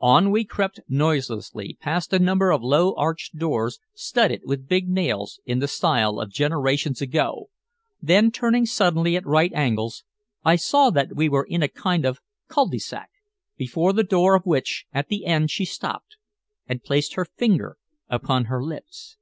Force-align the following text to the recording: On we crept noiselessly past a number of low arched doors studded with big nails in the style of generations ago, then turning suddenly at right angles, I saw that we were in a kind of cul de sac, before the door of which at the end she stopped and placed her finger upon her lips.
On 0.00 0.30
we 0.30 0.46
crept 0.46 0.80
noiselessly 0.88 1.76
past 1.78 2.14
a 2.14 2.18
number 2.18 2.50
of 2.50 2.62
low 2.62 2.94
arched 2.94 3.36
doors 3.36 3.80
studded 3.92 4.40
with 4.46 4.66
big 4.66 4.88
nails 4.88 5.40
in 5.44 5.58
the 5.58 5.68
style 5.68 6.18
of 6.20 6.30
generations 6.32 7.02
ago, 7.02 7.50
then 8.00 8.30
turning 8.30 8.64
suddenly 8.64 9.14
at 9.14 9.26
right 9.26 9.52
angles, 9.52 10.02
I 10.42 10.56
saw 10.56 10.88
that 10.88 11.14
we 11.14 11.28
were 11.28 11.44
in 11.44 11.62
a 11.62 11.68
kind 11.68 12.06
of 12.06 12.20
cul 12.48 12.66
de 12.68 12.78
sac, 12.78 13.10
before 13.58 13.92
the 13.92 14.04
door 14.04 14.34
of 14.34 14.46
which 14.46 14.86
at 14.94 15.08
the 15.08 15.26
end 15.26 15.50
she 15.50 15.66
stopped 15.66 16.16
and 16.66 16.82
placed 16.82 17.12
her 17.12 17.26
finger 17.26 17.76
upon 18.08 18.46
her 18.46 18.64
lips. 18.64 19.18